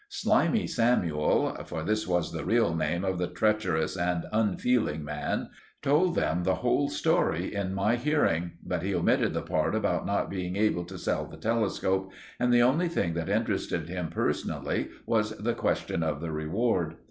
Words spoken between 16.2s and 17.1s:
reward.